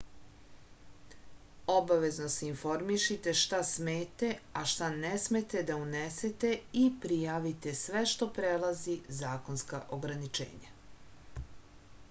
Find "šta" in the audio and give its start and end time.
3.41-3.59, 4.71-4.87